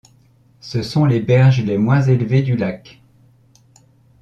Ce 0.61 0.81
sont 0.81 1.05
les 1.05 1.19
berges 1.19 1.61
les 1.63 1.77
moins 1.77 2.01
élevées 2.01 2.41
du 2.41 2.55
lac. 2.57 3.03